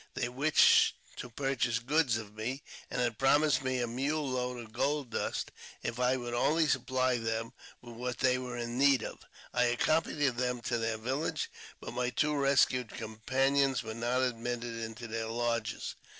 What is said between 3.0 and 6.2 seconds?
promised me a mule load of gold dust if I